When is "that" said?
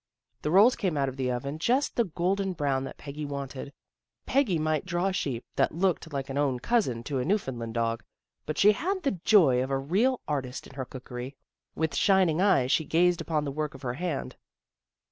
2.85-2.97, 5.57-5.73